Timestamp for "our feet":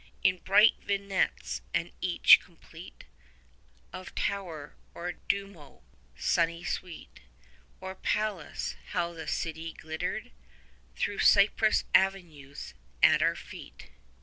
13.21-13.91